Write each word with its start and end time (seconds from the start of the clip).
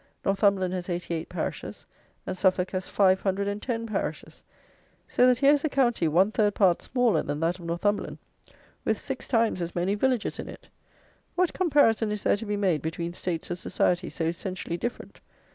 Northumberland 0.25 0.73
has 0.73 0.89
eighty 0.89 1.13
eight 1.13 1.29
parishes; 1.29 1.85
and 2.25 2.35
Suffolk 2.35 2.71
has 2.71 2.87
five 2.87 3.21
hundred 3.21 3.47
and 3.47 3.61
ten 3.61 3.85
parishes. 3.85 4.41
So 5.07 5.27
that 5.27 5.37
here 5.37 5.53
is 5.53 5.63
a 5.63 5.69
county 5.69 6.07
one 6.07 6.31
third 6.31 6.55
part 6.55 6.81
smaller 6.81 7.21
than 7.21 7.39
that 7.41 7.59
of 7.59 7.65
Northumberland 7.65 8.17
with 8.83 8.97
six 8.97 9.27
times 9.27 9.61
as 9.61 9.75
many 9.75 9.93
villages 9.93 10.39
in 10.39 10.49
it! 10.49 10.67
What 11.35 11.53
comparison 11.53 12.11
is 12.11 12.23
there 12.23 12.37
to 12.37 12.47
be 12.47 12.57
made 12.57 12.81
between 12.81 13.13
states 13.13 13.51
of 13.51 13.59
society 13.59 14.09
so 14.09 14.25
essentially 14.25 14.75
different? 14.75 15.21